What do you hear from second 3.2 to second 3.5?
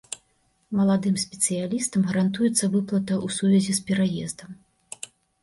ў